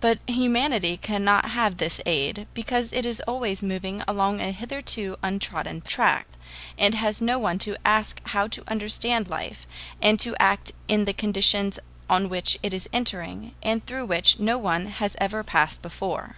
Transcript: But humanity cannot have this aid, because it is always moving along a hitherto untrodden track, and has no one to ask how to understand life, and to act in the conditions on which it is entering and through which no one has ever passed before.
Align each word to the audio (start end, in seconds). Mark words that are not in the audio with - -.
But 0.00 0.20
humanity 0.26 0.96
cannot 0.96 1.50
have 1.50 1.76
this 1.76 2.00
aid, 2.06 2.46
because 2.54 2.90
it 2.90 3.04
is 3.04 3.20
always 3.28 3.62
moving 3.62 4.02
along 4.08 4.40
a 4.40 4.50
hitherto 4.50 5.18
untrodden 5.22 5.82
track, 5.82 6.26
and 6.78 6.94
has 6.94 7.20
no 7.20 7.38
one 7.38 7.58
to 7.58 7.76
ask 7.84 8.18
how 8.28 8.46
to 8.48 8.64
understand 8.68 9.28
life, 9.28 9.66
and 10.00 10.18
to 10.20 10.34
act 10.40 10.72
in 10.88 11.04
the 11.04 11.12
conditions 11.12 11.78
on 12.08 12.30
which 12.30 12.58
it 12.62 12.72
is 12.72 12.88
entering 12.94 13.52
and 13.62 13.84
through 13.84 14.06
which 14.06 14.38
no 14.38 14.56
one 14.56 14.86
has 14.86 15.16
ever 15.20 15.44
passed 15.44 15.82
before. 15.82 16.36